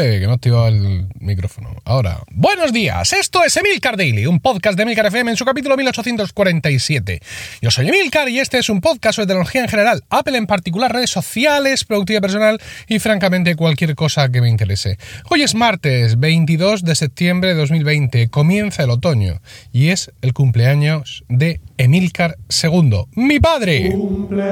[0.00, 1.74] Que no activado el micrófono.
[1.84, 3.12] Ahora, buenos días.
[3.12, 7.20] Esto es Emilcar Daily, un podcast de Emilcar FM en su capítulo 1847.
[7.60, 10.92] Yo soy Emilcar y este es un podcast sobre tecnología en general, Apple en particular,
[10.92, 14.98] redes sociales, productividad personal y francamente cualquier cosa que me interese.
[15.30, 19.40] Hoy es martes 22 de septiembre de 2020, comienza el otoño
[19.72, 23.90] y es el cumpleaños de Emilcar II, mi padre.
[23.90, 24.48] Cumpleaños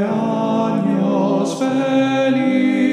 [1.60, 2.85] feliz,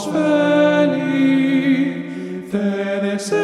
[0.00, 1.88] feliz,
[2.50, 2.58] te
[3.06, 3.40] deseamos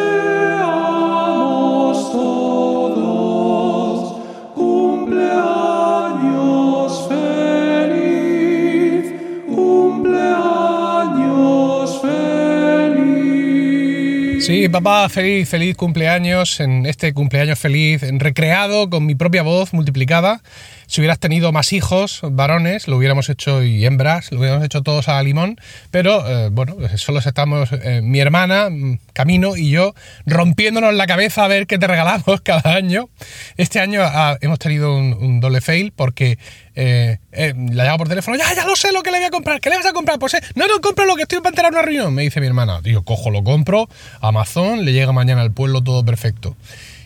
[2.12, 4.16] todos.
[4.54, 9.12] Cumpleaños feliz,
[9.46, 14.46] cumpleaños feliz.
[14.46, 19.74] Sí, papá, feliz, feliz cumpleaños en este cumpleaños feliz, en recreado con mi propia voz
[19.74, 20.40] multiplicada.
[20.88, 25.08] Si hubieras tenido más hijos, varones, lo hubiéramos hecho y hembras, lo hubiéramos hecho todos
[25.08, 30.94] a limón, pero eh, bueno, solo estamos eh, mi hermana, mm, Camino y yo rompiéndonos
[30.94, 33.10] la cabeza a ver qué te regalamos cada año.
[33.58, 36.38] Este año ah, hemos tenido un, doble fail porque
[36.74, 39.60] eh, la llamo por teléfono, ya, ya lo sé lo que le voy a comprar,
[39.60, 40.18] ¿qué le vas a comprar?
[40.18, 42.80] Pues no, no, compro lo que estoy para enterar una reunión, me dice mi hermana.
[42.80, 43.90] Digo, cojo, lo compro,
[44.22, 46.56] Amazon, le llega mañana al pueblo todo perfecto.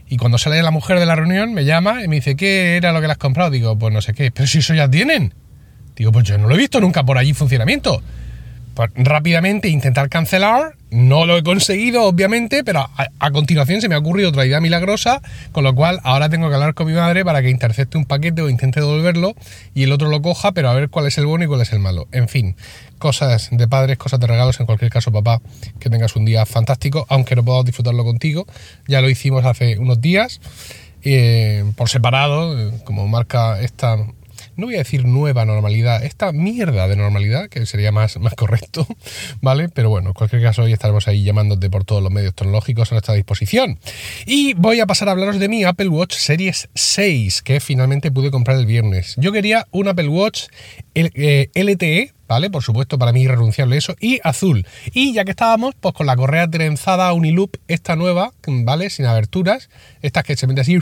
[0.08, 2.92] Y cuando sale la mujer de la reunión, me llama y me dice, ¿qué era
[2.92, 3.50] lo que le has comprado?
[3.50, 5.34] Digo, pues no sé qué, pero si eso ya tienen.
[5.96, 8.02] Digo, pues yo no lo he visto nunca por allí en funcionamiento.
[8.74, 13.98] Pues rápidamente intentar cancelar, no lo he conseguido, obviamente, pero a, continuación se me ha
[13.98, 17.40] ocurrido otra idea milagrosa, con lo cual ahora tengo que hablar con mi madre para
[17.42, 19.34] que intercepte un paquete o intente devolverlo
[19.74, 21.72] y el otro lo coja, pero a ver cuál es el bueno y cuál es
[21.72, 22.08] el malo.
[22.12, 22.56] En fin,
[22.98, 25.40] cosas de padres, cosas de regalos, en cualquier caso, papá,
[25.80, 28.46] que tengas un día fantástico, aunque no podamos disfrutarlo contigo.
[28.86, 30.40] Ya lo hicimos hace unos días,
[31.02, 33.96] eh, por separado, eh, como marca esta
[34.56, 38.86] no voy a decir nueva normalidad, esta mierda de normalidad, que sería más, más correcto,
[39.40, 39.68] ¿vale?
[39.68, 42.94] Pero bueno, en cualquier caso, hoy estaremos ahí llamándote por todos los medios tecnológicos a
[42.94, 43.78] nuestra disposición.
[44.26, 48.30] Y voy a pasar a hablaros de mi Apple Watch Series 6, que finalmente pude
[48.30, 49.14] comprar el viernes.
[49.18, 50.44] Yo quería un Apple Watch
[50.94, 52.12] eh, LTE,
[52.50, 54.66] Por supuesto, para mí irrenunciable eso, y azul.
[54.92, 58.90] Y ya que estábamos, pues con la correa trenzada Uniloop, esta nueva, ¿vale?
[58.90, 59.68] Sin aberturas,
[60.00, 60.78] estas que se mete así,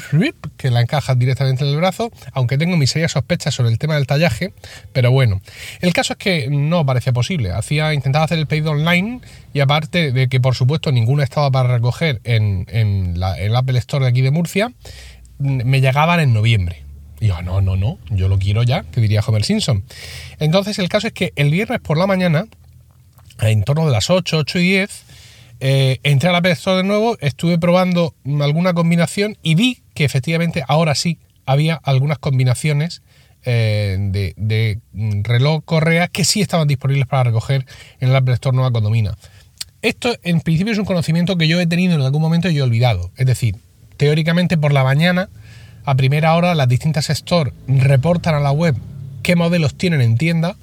[0.56, 3.94] que la encajas directamente en el brazo, aunque tengo mis serias sospechas sobre el tema
[3.94, 4.52] del tallaje,
[4.92, 5.40] pero bueno.
[5.80, 7.52] El caso es que no parecía posible.
[7.52, 9.20] Hacía, intentaba hacer el pedido online
[9.52, 13.78] y aparte de que, por supuesto, ninguna estaba para recoger en, en la, el Apple
[13.78, 14.72] Store de aquí de Murcia,
[15.38, 16.89] me llegaban en noviembre.
[17.20, 19.84] Y yo, no, no, no, yo lo quiero ya, que diría Homer Simpson.
[20.38, 22.46] Entonces el caso es que el viernes por la mañana,
[23.40, 25.04] en torno de las 8, 8 y 10,
[25.60, 30.64] eh, entré a la Store de nuevo, estuve probando alguna combinación y vi que efectivamente
[30.66, 33.02] ahora sí había algunas combinaciones
[33.44, 34.78] eh, de,
[35.22, 37.66] reloj correa que sí estaban disponibles para recoger
[38.00, 39.16] en el Apple Store Nueva Condomina.
[39.82, 42.62] Esto en principio es un conocimiento que yo he tenido en algún momento y he
[42.62, 43.10] olvidado.
[43.16, 43.56] Es decir,
[43.96, 45.28] teóricamente por la mañana
[45.84, 48.76] a primera hora las distintas stores reportan a la web
[49.22, 50.56] qué modelos tienen en tienda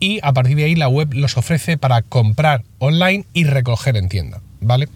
[0.00, 4.08] y a partir de ahí la web los ofrece para comprar online y recoger en
[4.08, 4.40] tienda.
[4.64, 4.88] ¿Vale?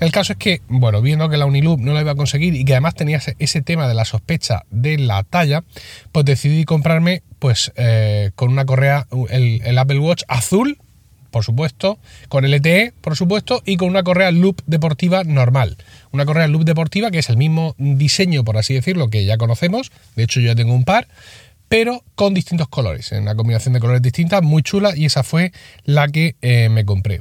[0.00, 2.64] El caso es que, bueno, viendo que la Uniloop no la iba a conseguir y
[2.64, 5.62] que además tenía ese tema de la sospecha de la talla,
[6.10, 10.76] pues decidí comprarme, pues, eh, con una correa, el, el Apple Watch azul,
[11.32, 11.98] por supuesto,
[12.28, 15.78] con LTE, por supuesto, y con una correa loop deportiva normal.
[16.12, 19.90] Una correa loop deportiva que es el mismo diseño, por así decirlo, que ya conocemos.
[20.14, 21.08] De hecho, yo ya tengo un par,
[21.72, 25.52] pero con distintos colores, en una combinación de colores distintas, muy chula, y esa fue
[25.84, 27.20] la que eh, me compré.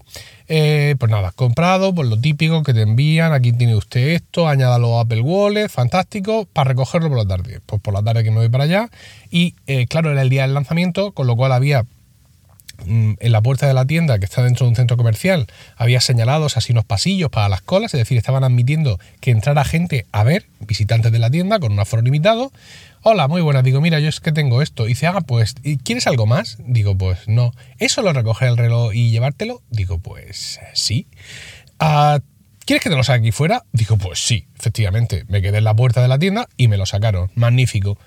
[0.49, 4.97] Eh, pues nada, comprado, pues lo típico que te envían, aquí tiene usted esto, añádalo
[4.97, 7.61] a Apple Wallet, fantástico, para recogerlo por la tarde.
[7.65, 8.89] Pues por la tarde que me voy para allá,
[9.29, 11.85] y eh, claro, era el día del lanzamiento, con lo cual había
[12.85, 16.57] en la puerta de la tienda que está dentro de un centro comercial había señalados
[16.57, 20.47] así unos pasillos para las colas, es decir, estaban admitiendo que entrara gente a ver,
[20.59, 22.51] visitantes de la tienda con un aforo limitado.
[23.03, 23.63] Hola, muy buenas.
[23.63, 24.85] Digo, mira, yo es que tengo esto.
[24.85, 26.57] Y dice, ah, pues, ¿quieres algo más?
[26.59, 27.51] Digo, pues no.
[27.79, 29.63] ¿Eso lo recoger el reloj y llevártelo?
[29.71, 31.07] Digo, pues sí.
[31.79, 32.19] Ah,
[32.65, 33.63] ¿Quieres que te lo saque aquí fuera?
[33.73, 35.25] Digo, pues sí, efectivamente.
[35.27, 37.31] Me quedé en la puerta de la tienda y me lo sacaron.
[37.35, 37.97] Magnífico.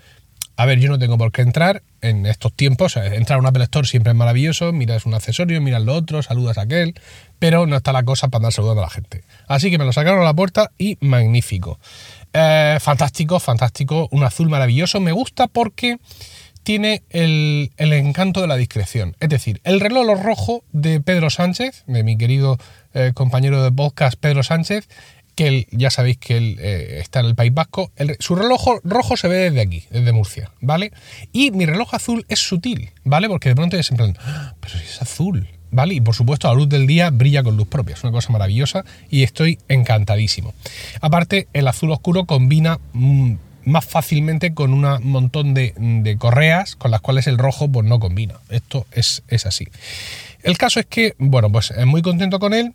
[0.57, 2.97] A ver, yo no tengo por qué entrar en estos tiempos.
[2.97, 4.73] Entrar a un Apple siempre es maravilloso.
[4.73, 6.95] Miras un accesorio, miras lo otro, saludas a aquel.
[7.39, 9.25] Pero no está la cosa para andar saludando a la gente.
[9.49, 11.81] Así que me lo sacaron a la puerta y magnífico.
[12.33, 14.09] Eh, fantástico, fantástico.
[14.13, 15.01] Un azul maravilloso.
[15.01, 15.99] Me gusta porque
[16.63, 19.17] tiene el, el, encanto de la discreción.
[19.21, 22.59] Es decir, el reloj rojo de Pedro Sánchez, de mi querido
[22.95, 24.89] eh, compañero de podcast Pedro Sánchez,
[25.35, 27.91] que él, ya sabéis que él eh, está en el País Vasco.
[28.19, 30.93] Su reloj rojo se ve desde aquí, desde Murcia, ¿vale?
[31.33, 33.29] Y mi reloj azul es sutil, ¿vale?
[33.29, 34.55] Porque de pronto es en plan, ¡Ah!
[34.61, 35.49] pero si es azul.
[35.71, 35.95] ¿vale?
[35.95, 37.95] Y por supuesto, la luz del día brilla con luz propia.
[37.95, 40.55] Es una cosa maravillosa y estoy encantadísimo.
[41.01, 43.35] Aparte, el azul oscuro combina mm,
[43.65, 47.99] más fácilmente con un montón de, de, correas con las cuales el rojo pues, no
[47.99, 48.35] combina.
[48.51, 49.67] Esto es, es así.
[50.43, 52.73] El caso es que, bueno, pues muy contento con él.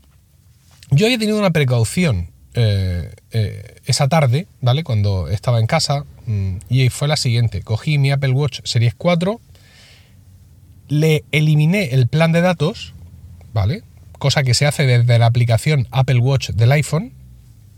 [0.92, 4.84] Yo he tenido una precaución eh, eh, esa tarde, ¿vale?
[4.84, 7.62] Cuando estaba en casa, mm, y fue la siguiente.
[7.62, 9.40] Cogí mi Apple Watch Series 4,
[10.88, 12.94] le eliminé el plan de datos,
[13.54, 13.84] ¿vale?
[14.18, 17.14] Cosa que se hace desde la aplicación Apple Watch del iPhone,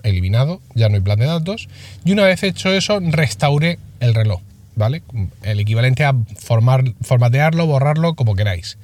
[0.04, 1.68] eliminado, ya no hay plan de datos,
[2.06, 4.42] y una vez hecho eso, restauré el reloj.
[4.76, 5.04] ¿Vale?
[5.44, 8.78] El equivalente a formar, formatearlo, borrarlo, como queráis.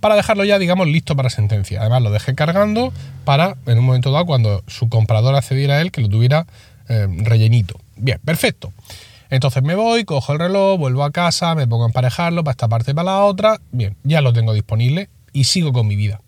[0.00, 1.80] Para dejarlo ya, digamos, listo para sentencia.
[1.80, 2.92] Además, lo dejé cargando
[3.24, 6.46] para, en un momento dado, cuando su comprador accediera a él, que lo tuviera
[6.88, 7.80] eh, rellenito.
[7.96, 8.72] Bien, perfecto.
[9.30, 12.68] Entonces me voy, cojo el reloj, vuelvo a casa, me pongo a emparejarlo para esta
[12.68, 13.60] parte para la otra.
[13.72, 16.20] Bien, ya lo tengo disponible y sigo con mi vida.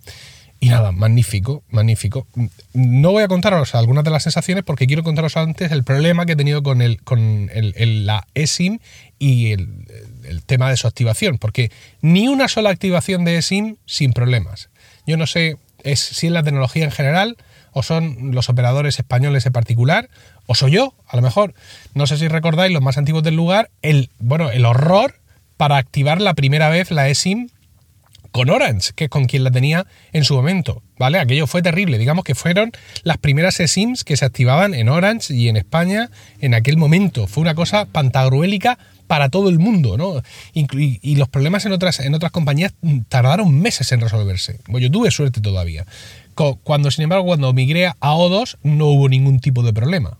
[0.59, 2.27] Y nada, magnífico, magnífico.
[2.73, 6.33] No voy a contaros algunas de las sensaciones porque quiero contaros antes el problema que
[6.33, 8.79] he tenido con, el, con el, la eSIM
[9.19, 9.69] y el,
[10.47, 11.71] tema de su activación, porque
[12.01, 14.71] ni una sola activación de eSIM sin problemas.
[15.07, 15.57] Yo no sé
[15.95, 17.37] si es la tecnología en general
[17.73, 20.09] o son los operadores españoles en particular,
[20.47, 21.55] o soy yo, a lo mejor.
[21.95, 25.21] No sé si recordáis los más antiguos del lugar, el, bueno, el horror
[25.59, 27.51] para activar la primera vez la eSIM
[28.37, 31.19] con Orange, que es con quien la tenía en su momento, ¿vale?
[31.19, 32.71] Aquello fue terrible, digamos que fueron
[33.03, 36.11] las primeras eSIMs que se activaban en Orange y en España
[36.41, 37.27] en aquel momento.
[37.29, 40.21] Fue una cosa pantagruélica para todo el mundo, ¿no?
[40.53, 42.75] Y, los problemas en otras, en otras compañías
[43.09, 44.61] tardaron meses en resolverse.
[44.69, 45.87] Bueno, yo tuve suerte todavía.
[46.63, 50.19] Cuando, sin embargo, cuando migré a O2 no hubo ningún tipo de problema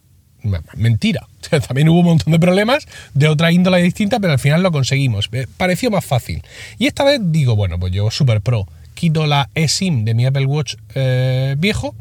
[0.75, 1.27] mentira.
[1.67, 5.31] También hubo un montón de problemas de otra índole distinta, pero al final lo conseguimos.
[5.57, 6.43] Pareció más fácil.
[6.79, 10.47] Y esta vez digo, bueno, pues yo super pro, quito la eSIM de mi Apple
[10.47, 11.95] Watch eh, viejo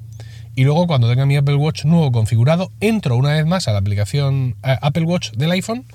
[0.55, 3.79] y luego cuando tenga mi Apple Watch nuevo configurado, entro una vez más a la
[3.79, 5.85] aplicación eh, Apple Watch del iPhone,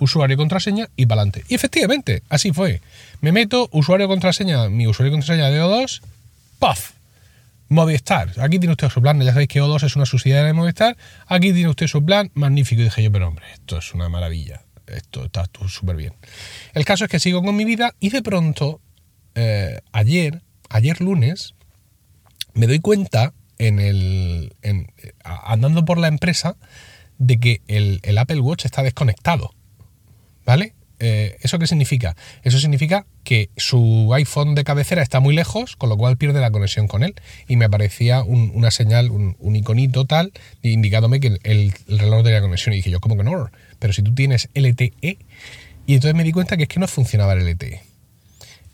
[0.00, 1.44] usuario y contraseña y para adelante.
[1.48, 2.80] Y efectivamente, así fue.
[3.20, 6.00] Me meto, usuario contraseña, mi usuario y contraseña de O2,
[6.58, 6.99] ¡puff!
[7.70, 10.96] Movistar, aquí tiene usted su plan, ya sabéis que O2 es una subsidiaria de Movistar,
[11.28, 12.82] aquí tiene usted su plan, magnífico.
[12.82, 16.14] Y dije yo, pero hombre, esto es una maravilla, esto está súper bien.
[16.74, 18.80] El caso es que sigo con mi vida y de pronto,
[19.36, 21.54] eh, ayer, ayer lunes,
[22.54, 24.52] me doy cuenta en el,
[25.22, 26.56] andando por la empresa
[27.18, 29.54] de que el, el Apple Watch está desconectado,
[30.44, 30.74] ¿vale?
[31.02, 32.14] Eh, ¿Eso qué significa?
[32.42, 36.50] Eso significa que su iPhone de cabecera está muy lejos, con lo cual pierde la
[36.50, 37.14] conexión con él.
[37.48, 40.32] Y me aparecía una señal, un, iconito tal,
[40.62, 42.74] indicándome que el, reloj tenía conexión.
[42.74, 43.50] Y dije yo, ¿cómo que no?
[43.78, 45.18] Pero si tú tienes LTE.
[45.86, 47.80] Y entonces me di cuenta que es que no funcionaba el LTE.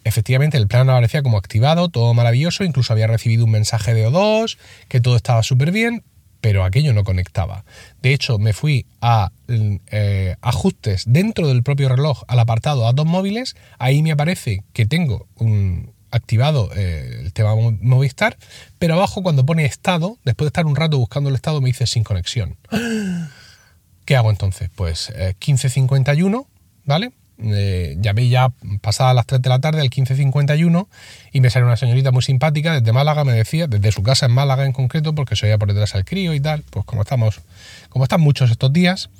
[0.02, 4.58] Efectivamente, el plan aparecía como activado, todo maravilloso, incluso había recibido un mensaje de O2,
[4.88, 6.05] que todo estaba súper bien,
[6.40, 7.64] pero aquello no conectaba.
[8.02, 13.56] De hecho, me fui a eh, ajustes dentro del propio reloj al apartado datos móviles,
[13.78, 18.36] ahí me aparece que tengo un, activado eh, el tema Movistar,
[18.78, 21.86] pero abajo cuando pone estado, después de estar un rato buscando el estado, me dice
[21.86, 22.56] sin conexión.
[24.04, 24.70] ¿Qué hago entonces?
[24.74, 27.12] Pues 1551, eh, ¿vale?
[27.38, 28.50] Eh, llamé ya
[28.81, 30.88] pasada las 3 de la tarde, al 1551,
[31.32, 34.32] y me salió una señorita muy simpática desde Málaga, me decía, desde su casa en
[34.32, 37.40] Málaga en concreto, porque se oía por detrás al crío y tal, pues como estamos,
[37.88, 39.10] como están muchos estos días.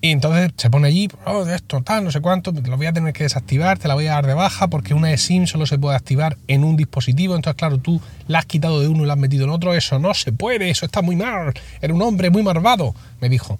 [0.00, 2.92] Y entonces se pone allí, oh, esto, tal, no sé cuánto, te lo voy a
[2.92, 5.76] tener que desactivar, te la voy a dar de baja, porque una eSIM solo se
[5.76, 7.34] puede activar en un dispositivo.
[7.34, 9.98] Entonces, claro, tú la has quitado de uno y la has metido en otro, eso
[9.98, 13.58] no se puede, eso está muy mal, era un hombre muy malvado, me dijo.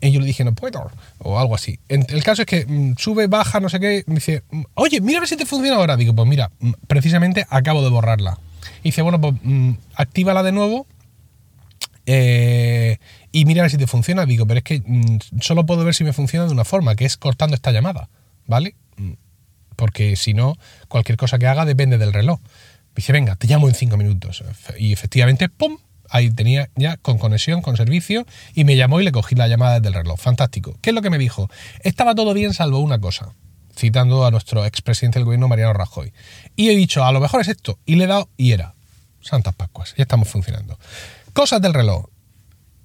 [0.00, 1.78] Y yo le dije, no puedo, o algo así.
[1.88, 5.18] El caso es que mm, sube, baja, no sé qué, me dice, mm, oye, mira
[5.18, 5.96] a ver si te funciona ahora.
[5.96, 8.38] Digo, pues mira, mm, precisamente acabo de borrarla.
[8.80, 9.34] Y dice, bueno, pues
[9.94, 10.86] actívala de nuevo
[12.06, 12.98] eh,
[13.30, 14.26] y mira a ver si te funciona.
[14.26, 14.82] Digo, pero es que
[15.40, 18.08] solo puedo ver si me funciona de una forma, que es cortando esta llamada,
[18.46, 18.74] ¿vale?
[19.76, 20.56] Porque si no,
[20.88, 22.40] cualquier cosa que haga depende del reloj.
[22.94, 24.42] Dice, venga, te llamo en cinco minutos.
[24.78, 25.78] Y efectivamente, ¡pum!
[26.10, 29.80] Ahí tenía ya con conexión, con servicio, y me llamó y le cogí la llamada
[29.80, 30.20] desde el reloj.
[30.20, 30.76] Fantástico.
[30.82, 31.48] ¿Qué es lo que me dijo?
[31.82, 33.32] Estaba todo bien salvo una cosa,
[33.76, 36.12] citando a nuestro expresidente del gobierno, Mariano Rajoy.
[36.56, 38.74] Y he dicho, a lo mejor es esto, y le he dado y era.
[39.22, 40.78] Santas Pascuas, ya estamos funcionando.
[41.32, 42.06] Cosas del reloj.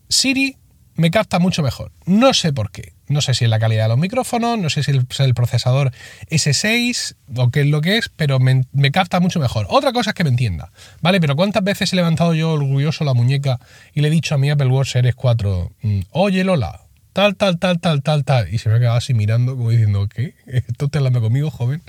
[0.10, 0.58] Siri
[0.96, 1.92] me capta mucho mejor.
[2.06, 2.95] No sé por qué.
[3.08, 5.92] No sé si es la calidad de los micrófonos, no sé si es el procesador
[6.30, 9.68] S6 o qué es lo que es, pero me, capta mucho mejor.
[9.70, 10.72] Otra cosa es que me entienda,
[11.02, 11.20] ¿vale?
[11.20, 13.60] Pero ¿cuántas veces he levantado yo orgulloso la muñeca
[13.94, 16.85] y le he dicho a mi Apple Watch Series 4, mm, oye Lola,
[17.16, 18.54] tal, tal, tal, tal, tal, tal.
[18.54, 20.36] Y se me ha quedado así mirando, como diciendo, ¿qué?
[20.48, 21.82] ¿Esto te hablando conmigo, joven?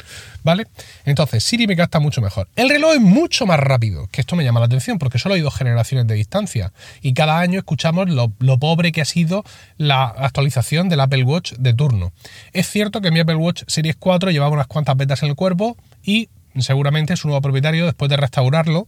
[0.45, 0.69] ¿Vale?
[1.05, 2.49] Entonces, Siri me capta mucho mejor.
[2.55, 5.41] El reloj es mucho más rápido, que esto me llama la atención, porque solo hay
[5.41, 6.73] dos generaciones de distancia.
[7.03, 9.45] Y cada año escuchamos lo, lo pobre que ha sido
[9.79, 12.13] la actualización del Apple Watch de turno.
[12.53, 15.77] Es cierto que mi Apple Watch Series 4 llevaba unas cuantas betas en el cuerpo
[16.05, 18.87] y seguramente su nuevo propietario, después de restaurarlo,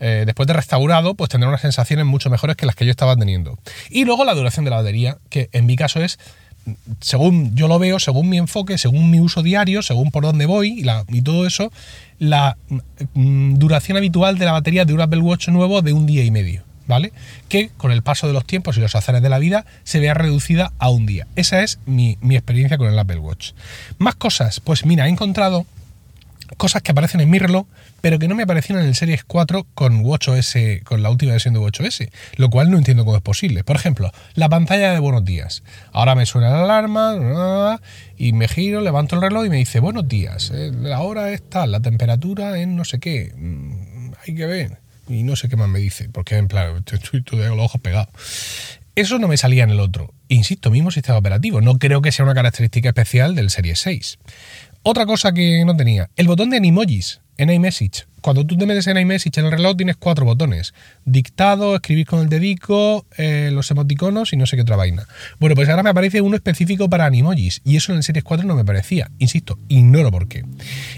[0.00, 3.16] eh, después de restaurado, pues tendrá unas sensaciones mucho mejores que las que yo estaba
[3.16, 3.58] teniendo.
[3.90, 6.18] Y luego la duración de la batería, que en mi caso es,
[7.00, 10.84] según yo lo veo, según mi enfoque, según mi uso diario, según por dónde voy
[11.08, 11.72] y, todo eso,
[12.18, 12.56] la
[13.14, 16.30] mm, duración habitual de la batería de un Apple Watch nuevo de un día y
[16.30, 16.62] medio.
[16.86, 17.12] ¿Vale?
[17.50, 20.14] Que con el paso de los tiempos y los azares de la vida se vea
[20.14, 21.26] reducida a un día.
[21.36, 23.50] Esa es mi, mi experiencia con el Apple Watch.
[23.98, 25.66] Más cosas, pues mira, he encontrado
[26.56, 27.66] cosas que aparecen en mi reloj,
[28.00, 31.54] pero que no me aparecieron en el Series 4 con WatchOS, con la última versión
[31.54, 32.04] de WatchOS,
[32.36, 33.64] lo cual no entiendo cómo es posible.
[33.64, 35.62] Por ejemplo, la pantalla de buenos días.
[35.92, 37.80] Ahora me suena la alarma
[38.16, 40.50] y me giro, levanto el reloj y me dice buenos días.
[40.54, 43.32] eh, La hora es tal, la temperatura es no sé qué.
[43.36, 44.78] mm, Hay que ver.
[45.08, 48.08] Y no sé qué más me dice, porque en plan, estoy con los ojos pegados.
[48.94, 50.12] Eso no me salía en el otro.
[50.26, 51.60] Insisto, mismo sistema operativo.
[51.60, 54.18] No creo que sea una característica especial del Series 6.
[54.90, 58.07] Otra cosa que no tenía, el botón de Animojis en iMessage.
[58.20, 60.74] Cuando tú te metes en iMessage en el reloj tienes cuatro botones.
[61.04, 65.06] Dictado, escribir con el dedico, eh, los emoticonos y no sé qué otra vaina.
[65.38, 68.46] Bueno, pues ahora me aparece uno específico para Animojis y eso en el Series 4
[68.46, 69.10] no me parecía.
[69.18, 70.44] Insisto, ignoro por qué.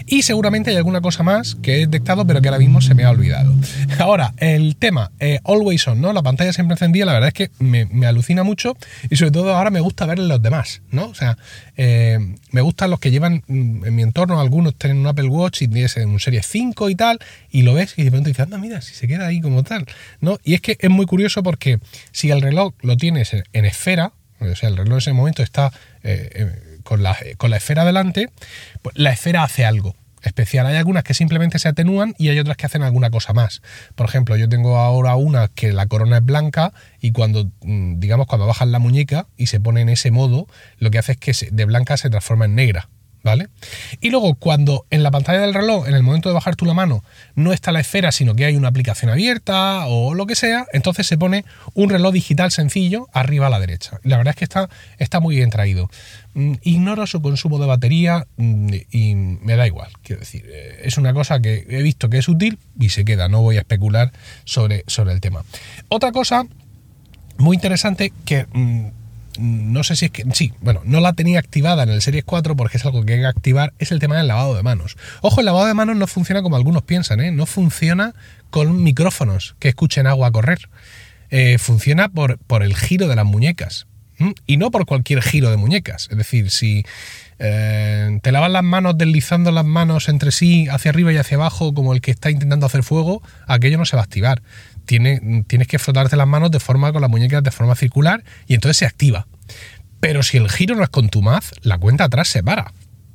[0.05, 3.03] Y seguramente hay alguna cosa más que he detectado pero que ahora mismo se me
[3.03, 3.53] ha olvidado.
[3.99, 6.13] Ahora, el tema, eh, Always On, ¿no?
[6.13, 8.75] La pantalla siempre encendida, la verdad es que me, me alucina mucho
[9.09, 11.05] y sobre todo ahora me gusta ver los demás, ¿no?
[11.05, 11.37] O sea,
[11.77, 12.19] eh,
[12.51, 15.67] me gustan los que llevan mm, en mi entorno, algunos tienen un Apple Watch y
[15.67, 18.81] tienes un Series 5 y tal, y lo ves y de pronto dices, anda, mira,
[18.81, 19.85] si se queda ahí como tal,
[20.19, 20.39] ¿no?
[20.43, 21.79] Y es que es muy curioso porque
[22.11, 25.71] si el reloj lo tienes en, esfera, o sea, el reloj en ese momento está
[26.03, 28.29] eh, eh, con, la, con la esfera delante,
[28.81, 30.65] pues la esfera hace algo especial.
[30.67, 33.61] Hay algunas que simplemente se atenúan y hay otras que hacen alguna cosa más.
[33.95, 38.27] Por ejemplo, yo tengo ahora una que la corona es blanca y cuando, mm, digamos,
[38.27, 40.47] cuando bajas la muñeca y se pone en ese modo,
[40.77, 42.89] lo que hace es que de blanca se transforma en negra.
[43.23, 43.49] ¿Vale?
[43.99, 46.73] Y luego, cuando en la pantalla del reloj, en el momento de bajar tú la
[46.73, 47.03] mano,
[47.35, 51.05] no está la esfera, sino que hay una aplicación abierta o lo que sea, entonces
[51.05, 53.99] se pone un reloj digital sencillo arriba a la derecha.
[54.03, 55.89] La verdad es que está, está muy bien traído.
[56.33, 59.89] Mm, Ignoro su consumo de batería mm, y me da igual.
[60.01, 63.27] Quiero decir, eh, es una cosa que he visto que es útil y se queda.
[63.27, 64.11] No voy a especular
[64.45, 65.43] sobre, sobre el tema.
[65.89, 66.45] Otra cosa
[67.37, 69.00] muy interesante que mm,
[69.39, 72.55] no sé si es que sí, bueno, no la tenía activada en el Series 4
[72.55, 74.97] porque es algo que hay que activar, es el tema del lavado de manos.
[75.21, 77.31] Ojo, el lavado de manos no funciona como algunos piensan, ¿eh?
[77.31, 78.13] no funciona
[78.49, 80.69] con micrófonos que escuchen agua correr.
[81.29, 83.87] Eh, funciona por, por el giro de las muñecas.
[84.45, 86.07] Y no por cualquier giro de muñecas.
[86.11, 86.85] Es decir, si
[87.39, 91.73] eh, te lavas las manos deslizando las manos entre sí, hacia arriba y hacia abajo,
[91.73, 94.43] como el que está intentando hacer fuego, aquello no se va a activar.
[94.99, 98.55] Tiene- tienes que frotarte las manos de forma con las muñecas de forma circular y
[98.55, 99.25] entonces se activa.
[100.01, 102.73] Pero si el giro no es contumaz, la cuenta atrás se para.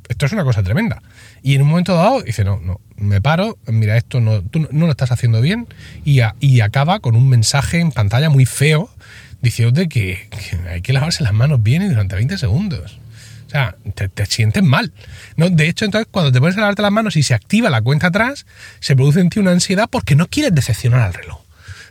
[0.08, 1.02] Esto es una cosa tremenda.
[1.42, 4.86] Y en un momento dado dice, no, no, me paro, mira, esto no, tú no-
[4.86, 5.66] lo estás haciendo bien.
[6.02, 8.88] Y, y acaba con un mensaje en pantalla muy feo
[9.42, 10.30] diciéndote que,
[10.70, 12.98] hay que lavarse las manos bien y durante 20 segundos.
[13.46, 14.94] O sea, te, te sientes mal.
[15.36, 15.50] ¿no?
[15.50, 18.06] De hecho, entonces, cuando te pones a lavarte las manos y se activa la cuenta
[18.06, 18.46] atrás,
[18.80, 21.42] se produce en ti una ansiedad porque no quieres decepcionar al reloj.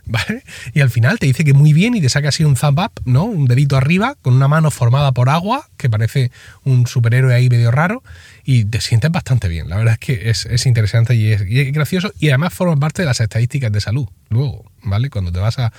[0.07, 0.43] ¿Vale?
[0.73, 2.91] Y al final te dice que muy bien y te saca así un thumb up,
[3.05, 3.25] ¿no?
[3.25, 6.31] Un dedito arriba con una mano formada por agua, que parece
[6.63, 8.03] un superhéroe ahí medio raro,
[8.43, 9.67] y te sientes bastante bien.
[9.67, 11.43] La verdad es que es, es interesante y es,
[11.73, 14.07] gracioso y además forma parte de las estadísticas de salud.
[14.29, 15.09] Luego, ¿vale?
[15.09, 15.71] Cuando te vas a,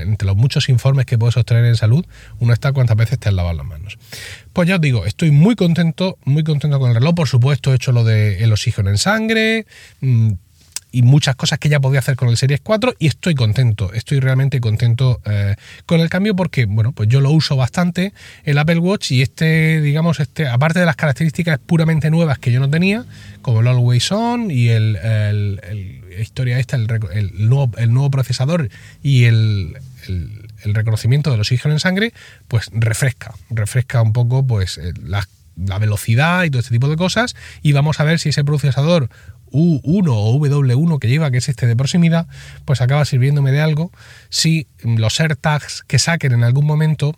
[0.00, 2.04] entre los muchos informes que puedes obtener en salud,
[2.38, 3.98] uno está cuántas veces te has lavado las manos.
[4.52, 7.14] Pues ya os digo, estoy muy contento, muy contento con el reloj.
[7.14, 9.66] Por supuesto, he hecho lo del oxígeno en sangre.
[10.00, 10.32] mm,
[10.92, 14.20] y muchas cosas que ya podía hacer con el Series 4 y estoy contento, estoy
[14.20, 15.56] realmente contento eh,
[15.86, 18.12] con el cambio porque, bueno, pues yo lo uso bastante
[18.44, 22.60] el Apple Watch y este, digamos, este, aparte de las características puramente nuevas que yo
[22.60, 23.04] no tenía,
[23.40, 28.68] como el Always On y el, el- historia esta, el, el nuevo, el nuevo procesador
[29.02, 32.12] y el, el- el reconocimiento del oxígeno en sangre,
[32.46, 34.92] pues refresca, refresca un poco pues eh,
[35.56, 39.08] la, velocidad y todo este tipo de cosas y vamos a ver si ese procesador
[39.50, 42.26] U1 o W1 que lleva, que es este de proximidad,
[42.64, 43.92] pues acaba sirviéndome de algo
[44.30, 47.14] si los AirTags que saquen en algún momento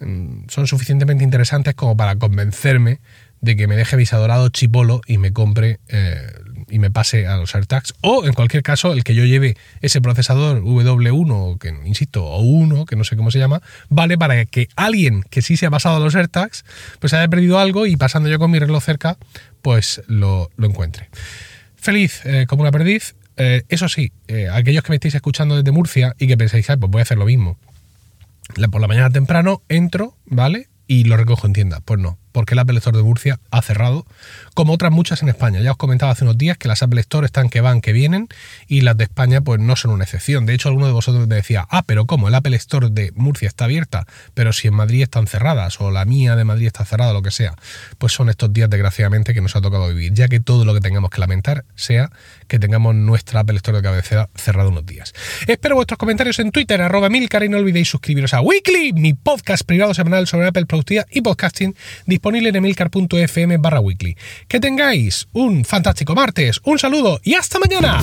[0.00, 3.00] mm, son suficientemente interesantes como para convencerme
[3.40, 6.32] de que me deje visadorado chipolo y me compre eh,
[6.70, 7.94] y me pase a los AirTags.
[8.00, 12.86] O, en cualquier caso, el que yo lleve ese procesador W1, que insisto, o 1,
[12.86, 15.96] que no sé cómo se llama, vale para que alguien que sí se ha pasado
[15.96, 16.64] a los AirTags,
[16.98, 19.16] pues haya perdido algo y pasando yo con mi reloj cerca,
[19.62, 21.08] pues lo, lo encuentre.
[21.76, 23.14] Feliz eh, como una perdiz.
[23.36, 26.90] Eh, eso sí, eh, aquellos que me estáis escuchando desde Murcia y que pensáis, pues
[26.90, 27.58] voy a hacer lo mismo.
[28.70, 30.68] Por la mañana temprano entro, ¿vale?
[30.86, 31.80] Y lo recojo en tienda.
[31.80, 34.06] Pues no porque el Apple Store de Murcia ha cerrado,
[34.54, 35.60] como otras muchas en España.
[35.60, 38.28] Ya os comentaba hace unos días que las Apple Store están que van, que vienen,
[38.66, 40.46] y las de España pues no son una excepción.
[40.46, 42.28] De hecho, alguno de vosotros me decía, ah, pero ¿cómo?
[42.28, 46.04] El Apple Store de Murcia está abierta, pero si en Madrid están cerradas, o la
[46.04, 47.54] mía de Madrid está cerrada, lo que sea.
[47.98, 50.80] Pues son estos días, desgraciadamente, que nos ha tocado vivir, ya que todo lo que
[50.80, 52.10] tengamos que lamentar sea
[52.48, 55.12] que tengamos nuestra Apple Store de cabecera cerrada unos días.
[55.46, 59.64] Espero vuestros comentarios en Twitter, arroba milcar, y no olvidéis suscribiros a Weekly, mi podcast
[59.64, 61.74] privado semanal sobre Apple Productividad y Podcasting,
[62.20, 64.14] disponible en emilcar.fm barra weekly.
[64.46, 67.98] Que tengáis un fantástico martes, un saludo y hasta mañana.